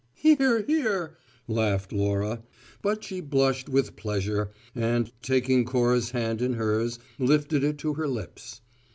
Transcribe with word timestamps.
"Hear! 0.15 0.63
hear!" 0.63 1.15
laughed 1.47 1.93
Laura; 1.93 2.41
but 2.81 3.03
she 3.03 3.21
blushed 3.21 3.69
with 3.69 3.95
pleasure, 3.95 4.49
and 4.73 5.11
taking 5.21 5.63
Cora's 5.63 6.09
hand 6.09 6.41
in 6.41 6.53
hers 6.53 6.97
lifted 7.19 7.63
it 7.63 7.77
to 7.77 7.93
her 7.93 8.07
lips. 8.07 8.61